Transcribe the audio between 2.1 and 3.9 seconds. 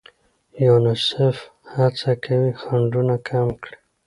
کوي خنډونه کم کړي.